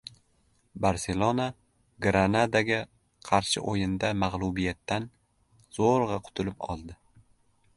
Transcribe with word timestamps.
"Barselona" 0.83 1.43
"Granada"ga 2.05 2.79
qarshi 3.27 3.63
o‘yinda 3.73 4.09
mag‘lubiyatdan 4.23 5.07
zo‘rg‘a 5.79 6.19
qutulib 6.31 6.59
qoldi 6.69 6.99